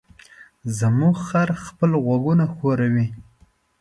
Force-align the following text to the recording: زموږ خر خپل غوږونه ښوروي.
زموږ 0.79 1.15
خر 1.27 1.49
خپل 1.65 1.91
غوږونه 2.03 2.45
ښوروي. 2.53 3.07